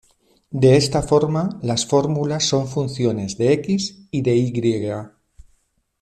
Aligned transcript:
De 0.51 0.77
esta 0.77 1.03
forma 1.03 1.59
las 1.61 1.85
fórmulas 1.85 2.45
son 2.45 2.67
funciones 2.67 3.37
de 3.37 3.53
"x" 3.53 4.07
o 4.11 4.17
de 4.23 4.35
"y". 4.35 4.91